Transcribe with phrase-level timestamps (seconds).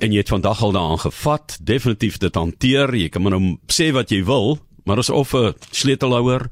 [0.00, 2.94] en jy het vandag al daaraan gevat, definitief dit hanteer.
[2.96, 6.48] Jy kan maar nou sê wat jy wil, maar dis of 'n sleutelhouer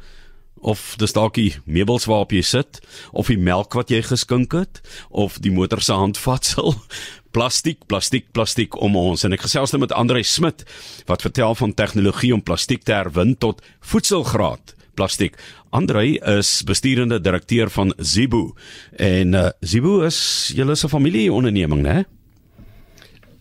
[0.61, 2.81] of dis dalk die meubels waarop jy sit
[3.13, 4.81] of die melk wat jy geskink het
[5.11, 6.75] of die motor se handvatsel
[7.37, 10.65] plastiek plastiek plastiek om ons en ek gesels nou met Andre Smit
[11.07, 15.37] wat vertel van tegnologie om plastiek te herwin tot voedselgraad plastiek.
[15.71, 18.57] Andre is besturende direkteur van Zibo
[18.99, 20.19] en uh, Zibo is
[20.57, 22.05] julle se familieonderneming, né?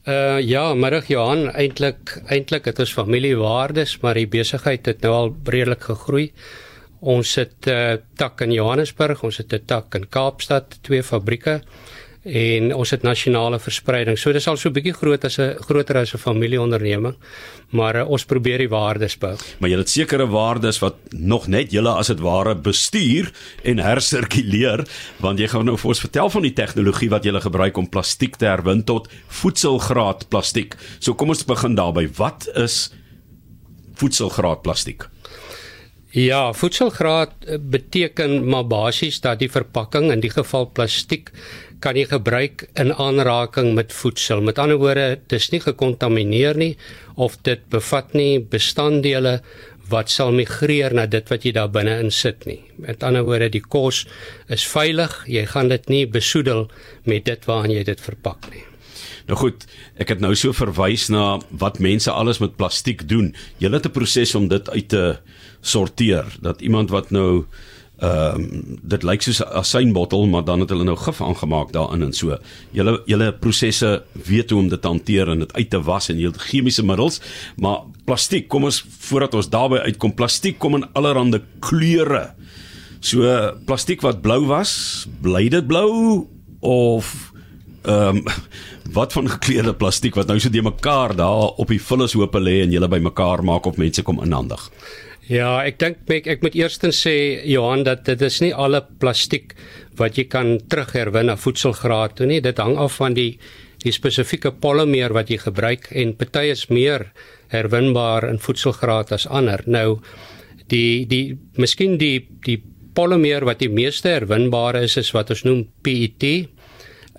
[0.07, 5.33] Uh ja, middag Johan, eintlik eintlik het ons familiewaardes, maar die besigheid het nou al
[5.43, 6.29] redelik gegroei.
[7.03, 11.61] Ons het 'n uh, tak in Johannesburg, ons het 'n tak in Kaapstad, twee fabrieke
[12.27, 14.17] en ons het nasionale verspreiding.
[14.19, 17.15] So dis al so 'n bietjie groot as 'n groter as 'n familieonderneming,
[17.71, 19.35] maar uh, ons probeer die waardes bou.
[19.59, 23.31] Maar jy het sekere waardes wat nog net julle as dit ware bestuur
[23.63, 24.87] en hersirkuleer,
[25.19, 28.35] want jy gaan nou vir ons vertel van die tegnologie wat julle gebruik om plastiek
[28.35, 30.75] te herwin tot voedselgraad plastiek.
[30.99, 32.09] So kom ons begin daarby.
[32.17, 32.91] Wat is
[33.95, 35.07] voedselgraad plastiek?
[36.17, 41.31] Ja, voedselgraad eh, beteken maar basies dat die verpakking in die geval plastiek
[41.79, 44.41] kan jy gebruik in aanraking met voedsel.
[44.41, 46.75] Met ander woorde, dis nie gekontamineer nie
[47.15, 49.41] of dit bevat nie bestanddele
[49.89, 52.59] wat sal migreer na dit wat jy daar binne in sit nie.
[52.83, 54.05] Met ander woorde, die kos
[54.51, 55.21] is veilig.
[55.31, 56.67] Jy gaan dit nie besoedel
[57.05, 58.65] met dit waaraan jy dit verpak nie.
[59.27, 59.65] Nou goed,
[59.99, 63.33] ek het nou so verwys na wat mense alles met plastiek doen.
[63.59, 65.19] Jy het 'n proses om dit uit te
[65.61, 66.25] sorteer.
[66.41, 67.45] Dat iemand wat nou
[67.97, 72.03] ehm um, dit lyk soos 'n asynbottel maar dan het hulle nou gif aangemaak daarin
[72.03, 72.37] en so.
[72.71, 76.19] Julle julle prosesse weet hoe om dit te hanteer en dit uit te was en
[76.19, 77.21] julle chemiese middels,
[77.55, 82.33] maar plastiek, kom ons voordat ons daarby uitkom, plastiek kom in allerlei kleure.
[82.99, 83.21] So
[83.65, 86.27] plastiek wat blou was, bly dit blou
[86.59, 87.33] of
[87.83, 88.23] ehm um,
[88.97, 92.71] wat van gekleurde plastiek wat nou so de mekaar daar op die vullishope lê en
[92.71, 94.71] julle bymekaar maak of mense kom inhandig.
[95.27, 99.57] Ja, ek dink ek, ek moet eerstens sê Johan dat dit is nie alle plastiek
[99.99, 102.39] wat jy kan terugherwin na voedselgraad toe nie.
[102.43, 103.33] Dit hang af van die
[103.83, 107.05] die spesifieke polymeer wat jy gebruik en party is meer
[107.53, 109.61] herwinbaar in voedselgraad as ander.
[109.67, 109.99] Nou
[110.71, 112.57] die die miskien die die
[112.97, 116.47] polymeer wat die meeste herwinbaar is is wat ons noem PET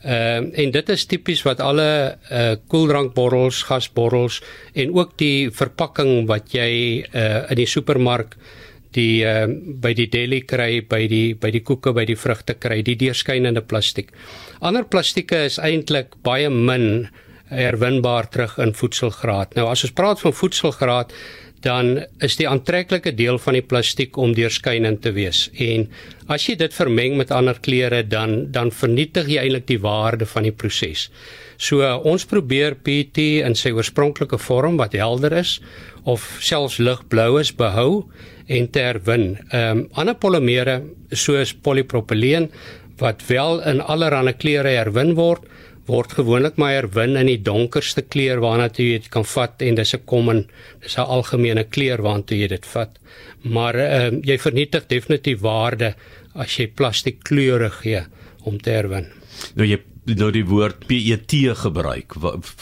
[0.02, 4.40] Ehm uh, en dit is tipies wat alle uh koeldrankbottels, gasbottels
[4.74, 8.36] en ook die verpakking wat jy uh in die supermark
[8.94, 9.46] die uh
[9.82, 13.64] by die deli kry, by die by die koeke, by die vrugte kry, die deurskynende
[13.66, 14.12] plastiek.
[14.60, 17.08] Ander plastieke is eintlik baie min
[17.48, 19.54] herwinbaar terug in voedselgraad.
[19.58, 21.12] Nou as ons praat van voedselgraad,
[21.64, 25.48] dan is die aantreklike deel van die plastiek om deurskynend te wees.
[25.58, 25.88] En
[26.30, 30.46] as jy dit vermeng met ander kleure dan dan vernietig jy eintlik die waarde van
[30.46, 31.08] die proses.
[31.58, 35.58] So ons probeer PET in sy oorspronklike vorm wat helder is
[36.06, 38.04] of selfs ligblou is behou
[38.46, 39.32] en te herwin.
[39.50, 42.52] Ehm um, ander polimere soos polipropyleen
[42.98, 45.44] wat wel in allerlei kleure herwin word,
[45.88, 49.94] word gewoonlik maar herwin in die donkerste kleur waarna jy dit kan vat en dis
[49.94, 50.46] 'n common
[50.82, 52.98] dis 'n algemene kleur waarna jy dit vat.
[53.42, 55.94] Maar ehm uh, jy vernietig definitief waarde
[56.34, 58.02] as jy plastiek kleure gee
[58.44, 59.06] om te herwin.
[59.54, 59.78] Nou jy
[60.16, 62.14] nou die woord PET gebruik.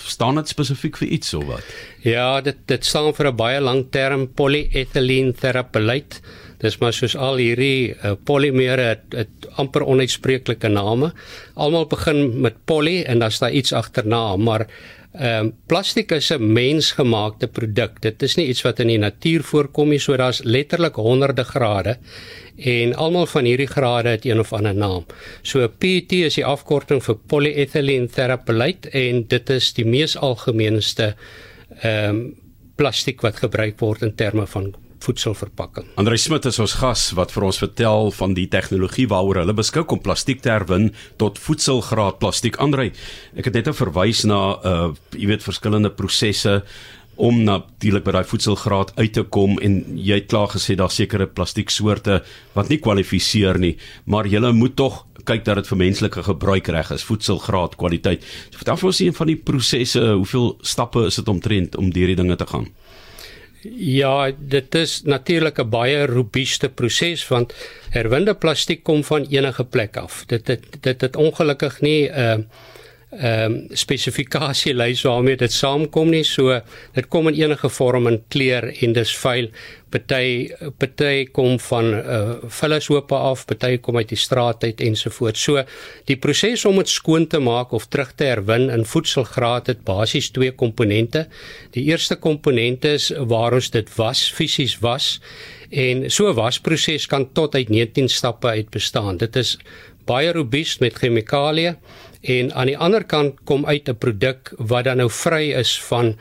[0.06, 1.74] Staan dit spesifiek vir iets of wat?
[2.02, 6.20] Ja, dit dit staan vir 'n baie lang term polyethylene terephthalate.
[6.62, 11.12] Dis maar soos al hierdie uh, polimere het, het amper onuitspreeklike name.
[11.54, 14.66] Almal begin met poly en dan staan iets agterna, maar
[15.16, 18.00] ehm um, plastiek is 'n mensgemaakte produk.
[18.00, 21.96] Dit is nie iets wat in die natuur voorkom nie, so daar's letterlik honderde grade
[22.56, 25.04] en almal van hierdie grade het een of ander naam.
[25.42, 31.14] So PET is die afkorting vir polyethylene terephthalate en dit is die mees algemeenste
[31.82, 32.34] ehm um,
[32.76, 34.74] plastiek wat gebruik word in terme van
[35.04, 35.88] voedselverpakking.
[36.00, 39.92] Andrei Smit is ons gas wat vir ons vertel van die tegnologie waaroor hulle beskik
[39.92, 40.90] om plastiek te herwin
[41.20, 42.58] tot voedselgraad plastiek.
[42.62, 42.92] Andrei,
[43.36, 46.60] ek het net verwys na uh jy weet verskillende prosesse
[47.16, 51.26] om natuurlik by daai voedselgraad uit te kom en jy het klaar gesê daar sekere
[51.26, 52.20] plastieksoorte
[52.56, 56.90] wat nie kwalifiseer nie, maar jy moet tog kyk dat dit vir menslike gebruik reg
[56.94, 58.24] is, voedselgraad kwaliteit.
[58.50, 62.12] So, vertel vir ons een van die prosesse, hoeveel stappe is dit omtrent om deur
[62.12, 62.68] die dinge te gaan?
[63.74, 67.54] Ja, dit is natuurlik 'n baie robuuste proses want
[67.90, 70.24] herwinde plastiek kom van enige plek af.
[70.26, 72.44] Dit dit dit het ongelukkig nie 'n uh,
[73.14, 76.24] ehm um, spesifikasielys waarmee dit saamkom nie.
[76.26, 76.60] So
[76.94, 79.46] dit kom in enige vorm en kleur en dis vuil.
[79.94, 85.42] Party party kom van uh vullishope af, party kom uit die straat uit ensovoorts.
[85.42, 85.62] So
[86.10, 90.30] die proses om dit skoon te maak of terug te herwin in voedselgraad het basies
[90.30, 91.28] twee komponente.
[91.70, 95.20] Die eerste komponent is waar ons dit was, fisies was.
[95.70, 99.16] En so wasproses kan tot uit 19 stappe uit bestaan.
[99.16, 99.58] Dit is
[100.06, 101.76] baie robuus met chemikalieë
[102.26, 106.16] en aan die ander kant kom uit 'n produk wat dan nou vry is van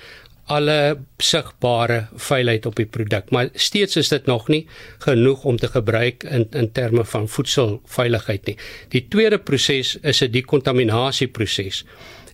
[0.46, 4.68] alle sigbare vuilheid op die produk maar steeds is dit nog nie
[5.06, 8.58] genoeg om te gebruik in in terme van voedselveiligheid nie.
[8.90, 11.86] Die tweede proses is 'n dekontaminasieproses.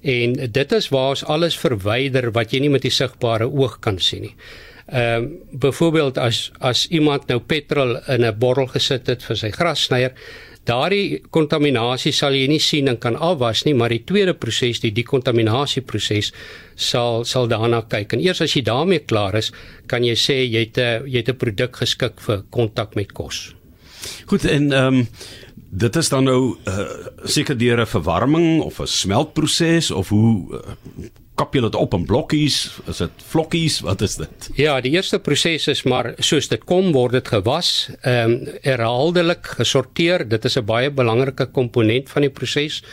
[0.01, 3.99] En dit is waar ons alles verwyder wat jy nie met die sigbare oog kan
[3.99, 4.35] sien nie.
[4.91, 9.49] Ehm um, byvoorbeeld as as iemand nou petrol in 'n bottel gesit het vir sy
[9.49, 10.11] grassnyer,
[10.65, 14.93] daardie kontaminasie sal jy nie sien en kan afwas nie, maar die tweede proses, die
[14.93, 16.31] dekontaminasieproses
[16.75, 18.13] sal sal daarna kyk.
[18.13, 19.51] En eers as jy daarmee klaar is,
[19.87, 23.55] kan jy sê jy het 'n jy het 'n produk geskik vir kontak met kos.
[24.25, 25.07] Goed en ehm um,
[25.69, 26.79] dit is dan nou uh,
[27.23, 31.09] seker deur 'n verwarming of 'n smeltproses of hoe uh,
[31.41, 32.57] kap jy dit op in blokkies?
[32.91, 33.79] Is dit vlokkies?
[33.85, 34.49] Wat is dit?
[34.59, 39.55] Ja, die eerste proses is maar soos dit kom word dit gewas, ehm um, herhaaldelik
[39.57, 40.27] gesorteer.
[40.27, 42.83] Dit is 'n baie belangrike komponent van die proses,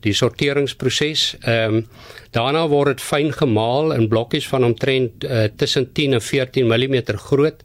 [0.00, 1.36] die sorteringsproses.
[1.40, 1.86] Ehm um,
[2.30, 7.16] daarna word dit fyn gemaal in blokkies van omtrent uh, tussen 10 en 14 mm
[7.16, 7.62] groot.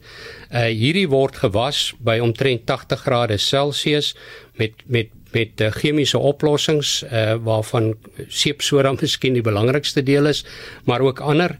[0.50, 4.14] Uh hierdie word gewas by omtrent 80 grade Celsius
[4.60, 7.94] met met met uh, chemiese oplossings uh, waarvan
[8.28, 10.44] seepsoda miskien die belangrikste deel is,
[10.84, 11.56] maar ook ander.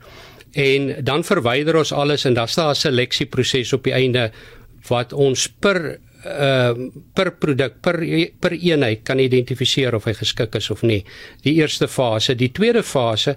[0.53, 4.31] En dan verwyder ons alles en dan staan 'n seleksieproses op die einde
[4.89, 6.75] wat ons per uh
[7.15, 7.99] per produk per
[8.41, 11.05] per eenheid kan identifiseer of hy geskik is of nie.
[11.43, 13.37] Die eerste fase, die tweede fase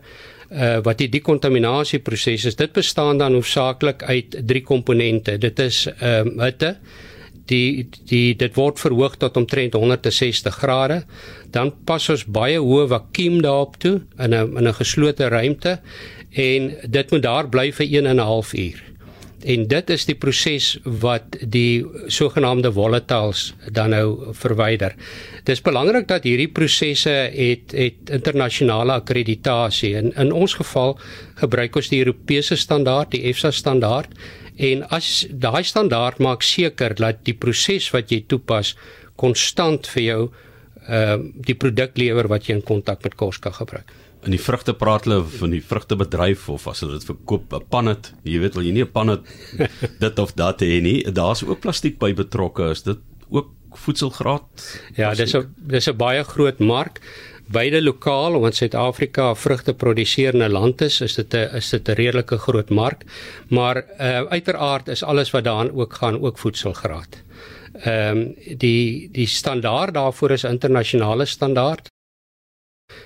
[0.51, 5.37] uh wat die dekontaminasieproses is, dit bestaan dan hoofsaaklik uit drie komponente.
[5.37, 6.75] Dit is ehm uh, hitte,
[7.51, 11.03] die die dit word verhoog tot omtrent 160 grade.
[11.51, 15.79] Dan pas ons baie hoë vakuum daarop toe in 'n in 'n geslote ruimte
[16.31, 18.94] en dit moet daar bly vir 1 en 'n half uur
[19.43, 24.95] en dit is die proses wat die sogenaamde volatiles dan nou verwyder.
[25.43, 29.95] Dis belangrik dat hierdie prosesse het het internasionale akkreditasie.
[29.95, 30.97] In in ons geval
[31.35, 34.15] gebruik ons die Europese standaard, die EFSA standaard
[34.55, 38.75] En as daai standaard maak seker dat die proses wat jy toepas
[39.19, 40.21] konstant vir jou
[40.85, 43.89] ehm uh, die produk lewer wat jy in kontak met kos kan gebruik.
[44.25, 48.13] In die vrugte praat hulle van die vrugtebedryf of as hulle dit verkoop 'n pannet,
[48.23, 49.21] jy weet wel jy nie 'n pannet
[50.05, 51.03] dit of dat hê nie.
[51.11, 52.71] Daar's ook plastiek by betrokke.
[52.71, 52.97] Is dit
[53.29, 54.81] ook voedselgraad?
[54.95, 57.01] Ja, dis 'n dis 'n baie groot mark
[57.47, 62.37] beide lokaal omdat Suid-Afrika 'n vrugteproduserende land is, is dit 'n is dit 'n redelike
[62.37, 63.03] groot mark.
[63.47, 67.23] Maar uh uiteraard is alles wat daarin ook gaan ook voedselgraad.
[67.73, 71.89] Ehm um, die die standaard daarvoor is internasionale standaard.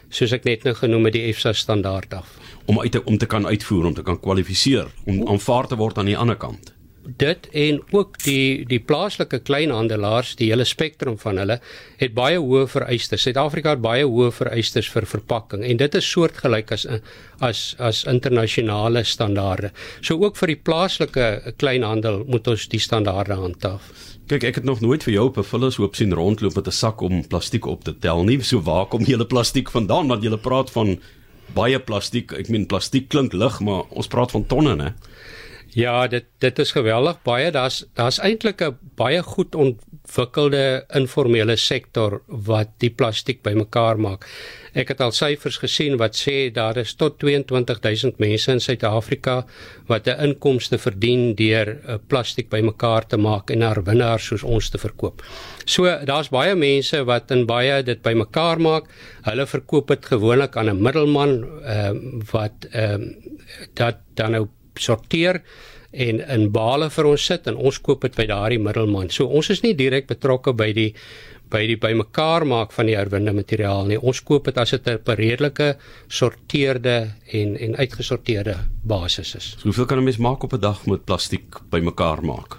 [0.09, 2.33] Soos ek net nou genoem het die EFSA standaard af.
[2.65, 5.97] Om uit te, om te kan uitvoer om te kan kwalifiseer om aanvaar te word
[6.01, 6.73] aan die ander kant
[7.03, 11.59] dit en ook die die plaaslike kleinhandelaars, die hele spektrum van hulle
[11.99, 13.23] het baie hoë vereistes.
[13.25, 16.85] Suid-Afrika het baie hoë vereistes vir verpakking en dit is soortgelyk as
[17.39, 19.71] as as internasionale standaarde.
[20.01, 23.93] So ook vir die plaaslike kleinhandel moet ons die standaarde handhaaf.
[24.29, 27.01] Kyk, ek het nog nooit vir jou op 'n vullishoop sien rondloop met 'n sak
[27.01, 28.41] om plastiek op te tel nie.
[28.43, 30.07] So waar kom julle plastiek vandaan?
[30.07, 30.99] Want julle praat van
[31.53, 32.31] baie plastiek.
[32.31, 34.94] Ek meen plastiek klink lig, maar ons praat van tonne, né?
[35.73, 37.52] Ja, dit dit is geweldig baie.
[37.52, 44.26] Daar's daar's eintlik 'n baie goed ontwikkelde informele sektor wat die plastiek bymekaar maak.
[44.73, 49.45] Ek het al syfers gesien wat sê daar is tot 22000 mense in Suid-Afrika
[49.88, 54.69] wat 'n inkomste verdien deur uh, plastiek bymekaar te maak en na winnaars soos ons
[54.69, 55.21] te verkoop.
[55.66, 58.83] So daar's baie mense wat in baie dit bymekaar maak.
[59.21, 61.92] Hulle verkoop dit gewoonlik aan 'n middelman uh,
[62.31, 63.07] wat ehm uh,
[63.73, 64.47] dat dan nou
[64.78, 65.42] sorteer
[65.92, 69.09] en in bale vir ons sit en ons koop dit by daardie middelman.
[69.09, 70.94] So ons is nie direk betrokke by die
[71.49, 73.97] by die bymekaar maak van die herwinde materiaal nie.
[73.97, 79.56] Ons koop dit as dit 'n redelike sorteerde en en uitgesorteerde basis is.
[79.57, 82.57] So hoeveel kan 'n mens maak op 'n dag met plastiek bymekaar maak?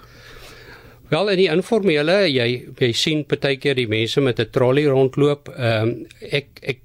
[1.11, 5.49] Wel in die informele jy jy sien partykeer die mense met 'n trolley rondloop.
[5.49, 6.81] Ehm um, ek ek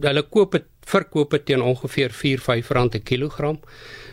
[0.00, 3.58] hulle koop dit verkoop dit teen ongeveer 4-5 rand 'n kilogram.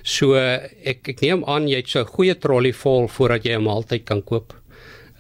[0.04, 3.64] So ek ek neem aan jy het so 'n goeie trolley vol voordat jy 'n
[3.64, 4.54] maaltyd kan koop.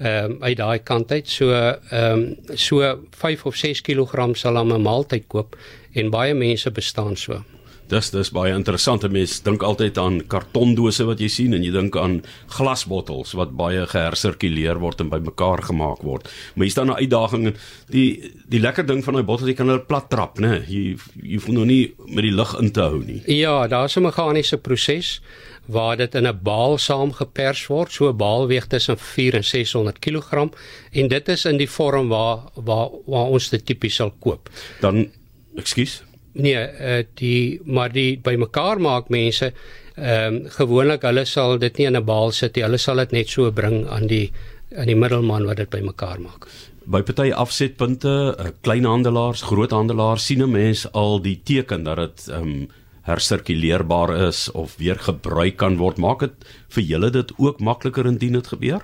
[0.01, 1.27] ehm um, uit daai kant uit.
[1.29, 5.55] So ehm um, so 5 of 6 kg sal aan 'n maaltyd koop
[5.93, 7.43] en baie mense bestaan so.
[7.91, 9.03] Dis dis baie interessant.
[9.12, 12.21] Mense dink altyd aan kartondose wat jy sien en jy dink aan
[12.55, 16.29] glasbottels wat baie gehersirkuleer word en bymekaar gemaak word.
[16.55, 17.55] Maar hier staan 'n uitdaging en
[17.91, 20.63] die die lekker ding van daai bottels jy kan hulle plat trap, né?
[20.67, 23.21] Jy jy hoef nog nie met die lug in te hou nie.
[23.27, 25.21] Ja, daar's 'n meganiese proses
[25.67, 27.91] waar dit in 'n baal saamgepers word.
[27.91, 30.50] So 'n baal weeg tussen 4 en 600 kg
[30.91, 34.50] en dit is in die vorm waar waar waar ons dit tipies sal koop.
[34.79, 35.12] Dan
[35.55, 36.03] ekskuus.
[36.33, 39.51] Nee, uh, die maar die bymekaar maak mense
[39.95, 42.63] ehm um, gewoonlik hulle sal dit nie in 'n baal sit nie.
[42.63, 44.31] Hulle sal dit net so bring aan die
[44.75, 46.47] aan die middelman wat dit bymekaar maak.
[46.85, 52.41] By party afsetpunte, uh, kleinhandelaars, groothandelaars sien 'n mens al die teken dat dit ehm
[52.41, 52.69] um,
[53.01, 56.33] hersirkuleerbaar is of weer gebruik kan word, maak dit
[56.69, 58.81] vir julle dit ook makliker indien dit gebeur?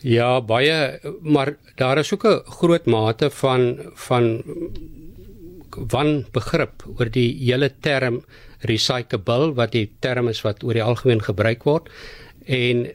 [0.00, 4.42] Ja, baie, maar daar is ook 'n groot mate van van
[5.88, 8.22] van begrip oor die hele term
[8.60, 11.88] recyclable wat die term is wat oor die algemeen gebruik word
[12.46, 12.86] en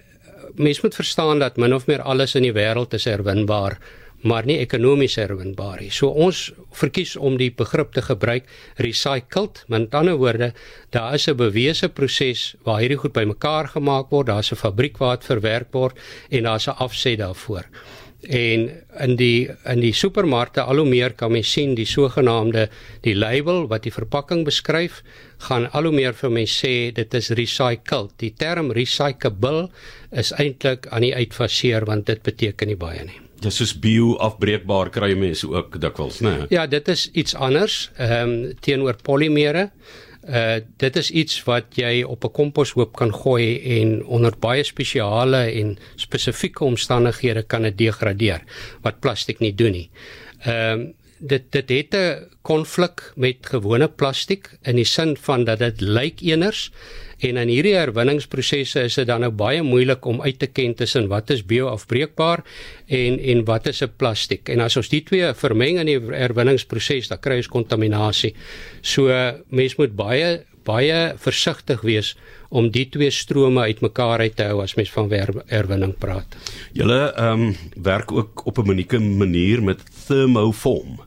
[0.55, 3.79] mens moet verstaan dat min of meer alles in die wêreld is herwinbaar
[4.23, 5.89] maar nie ekonomies herwinbaar nie.
[5.91, 6.47] So ons
[6.79, 8.47] verkies om die begrip te gebruik
[8.81, 10.53] recycled, met ander woorde,
[10.95, 15.17] daar is 'n bewese proses waar hierdie goed bymekaar gemaak word, daar's 'n fabriek waar
[15.17, 15.97] dit verwerk word
[16.29, 17.65] en daar's 'n afset daarvoor.
[18.23, 18.69] En
[19.03, 22.69] in die in die supermarkte al hoe meer kan mens sien die sogenaamde
[23.03, 25.01] die label wat die verpakking beskryf,
[25.49, 28.15] gaan al hoe meer vir mense sê dit is recycled.
[28.17, 29.69] Die term recyclable
[30.11, 35.11] is eintlik aan die uitfaseer want dit beteken nie baie nie dis soos bio-afbreekbaar kry
[35.19, 36.37] mense ook dikwels, né?
[36.37, 36.49] Nee?
[36.53, 39.69] Ja, dit is iets anders ehm um, teenoor polimere.
[40.23, 45.51] Uh dit is iets wat jy op 'n komposhoop kan gooi en onder baie spesiale
[45.51, 48.41] en spesifieke omstandighede kan dit degradeer
[48.81, 49.89] wat plastiek nie doen nie.
[50.43, 55.60] Ehm um, dit dit het 'n konflik met gewone plastiek in die sin van dat
[55.60, 56.72] dit lyk eners
[57.20, 61.08] en in hierdie herwinningsprosesse is dit dan nou baie moeilik om uit te ken tussen
[61.08, 62.43] wat is bioafbreekbaar
[62.88, 64.50] en en wat is 'n plastiek.
[64.50, 68.36] En as ons die twee vermeng in die herwinningsproses, dan kry ons kontaminasie.
[68.82, 69.08] So
[69.50, 72.13] mens moet baie baie versigtig wees
[72.50, 75.10] om die twee strome uitmekaar uit te hou as mens van
[75.48, 76.38] herwinning praat.
[76.74, 81.00] Julle ehm um, werk ook op 'n unieke manier met thermoform.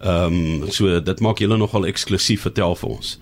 [0.00, 3.18] Ehm um, so dit maak julle nogal eksklusief vertel vir ons.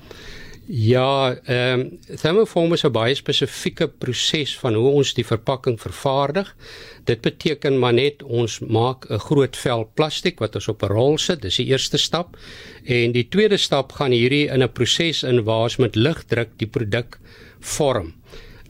[0.70, 6.56] Ja, ehm um, thermoform is 'n baie spesifieke proses van hoe ons die verpakking vervaardig.
[7.04, 11.18] Dit beteken maar net ons maak 'n groot vel plastiek wat ons op 'n rol
[11.18, 11.40] sit.
[11.42, 12.36] Dis die eerste stap.
[12.84, 16.68] En die tweede stap gaan hierdie in 'n proses in waar ons met ligdruk die
[16.68, 17.18] produk
[17.60, 18.14] vorm.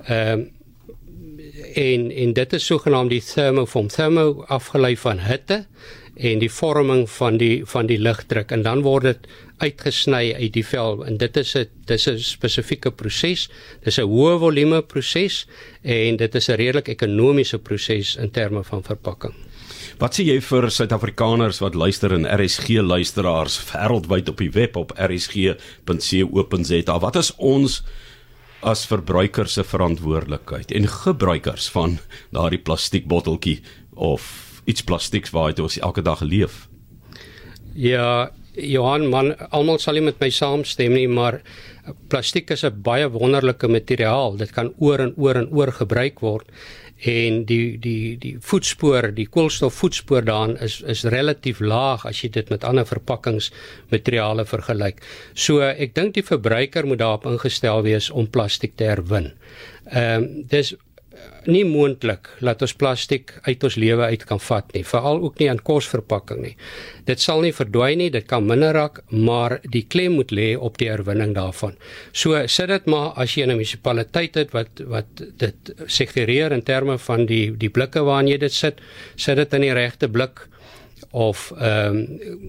[0.07, 0.51] Ehm um,
[1.75, 3.89] en en dit is sogenaamd die thermoform.
[3.89, 5.67] Thermo afgelei van hitte
[6.19, 9.29] en die vorming van die van die ligdruk en dan word dit
[9.59, 13.49] uitgesny uit die vel en dit is 'n dis 'n spesifieke proses.
[13.85, 15.47] Dis 'n hoë volume proses
[15.83, 19.35] en dit is 'n redelik ekonomiese proses in terme van verpakking.
[19.99, 24.93] Wat sê jy vir Suid-Afrikaners wat luister en RSG luisteraars wêreldwyd op die web op
[24.97, 26.99] rsg.co.za?
[26.99, 27.83] Wat is ons
[28.61, 31.99] as verbruikers se verantwoordelikheid en gebruikers van
[32.31, 33.61] daardie plastiekbotteltjie
[33.95, 36.67] of iets plastieks waaruit ons elke dag leef.
[37.79, 41.41] Ja, Johan, man, almal sal nie met my saamstem nie, maar
[42.09, 44.37] plastiek is 'n baie wonderlike materiaal.
[44.37, 46.47] Dit kan oor en oor en oor gebruik word
[46.99, 52.51] en die die die voetspoor, die koolstofvoetspoor daarin is is relatief laag as jy dit
[52.51, 55.03] met ander verpakkingsmateriale vergelyk.
[55.35, 59.33] So ek dink die verbruiker moet daarop ingestel wees om plastiek te herwin.
[59.93, 60.75] Ehm um, dis
[61.49, 65.49] nie moontlik dat ons plastiek uit ons lewe uit kan vat nie, veral ook nie
[65.51, 66.55] aan kosverpakking nie.
[67.09, 70.77] Dit sal nie verdwyn nie, dit kan minder raak, maar die klem moet lê op
[70.81, 71.79] die herwinning daarvan.
[72.13, 76.99] So sit dit maar as jy 'n munisipaliteit het wat wat dit suggereer in terme
[76.99, 78.81] van die die blikke waarin jy dit sit,
[79.17, 80.49] sit dit in die regte blik
[81.11, 81.97] of ehm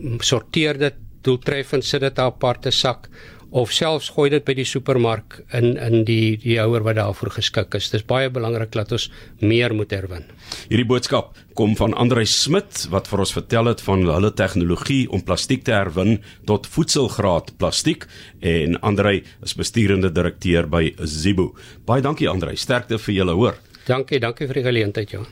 [0.04, 3.10] um, sorteer dit doeltreffend sit dit 'n aparte sak
[3.52, 7.76] of selfs gooi dit by die supermark in in die die houer wat daarvoor geskik
[7.80, 7.90] is.
[7.94, 9.10] Dis baie belangrik dat ons
[9.42, 10.26] meer moet herwin.
[10.70, 15.24] Hierdie boodskap kom van Andrei Smit wat vir ons vertel het van hulle tegnologie om
[15.26, 18.06] plastiek te herwin tot voedselgraad plastiek
[18.40, 21.52] en Andrei is besturende direkteur by Zibo.
[21.86, 23.60] Baie dankie Andrei, sterkte vir julle hoor.
[23.90, 25.24] Dankie, dankie vir die geleentheid, ja.